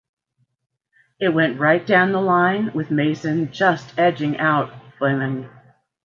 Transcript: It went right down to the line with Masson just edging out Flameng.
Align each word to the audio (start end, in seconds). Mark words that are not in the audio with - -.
It 1.19 1.29
went 1.35 1.59
right 1.59 1.85
down 1.85 2.07
to 2.07 2.13
the 2.13 2.21
line 2.21 2.71
with 2.73 2.89
Masson 2.89 3.51
just 3.51 3.93
edging 3.99 4.39
out 4.39 4.71
Flameng. 4.97 5.47